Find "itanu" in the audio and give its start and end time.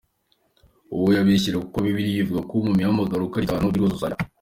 3.47-3.73